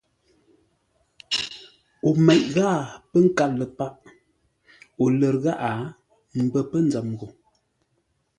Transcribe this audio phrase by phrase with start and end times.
[2.07, 2.75] O meʼ ghâa
[3.11, 5.71] pə̂ nkâr ləpâʼo lər gháʼá
[6.43, 7.27] mbə́ nzəm gho.